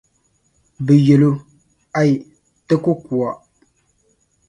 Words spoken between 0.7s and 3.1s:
"bɛ yɛli o, "Aai, ti ku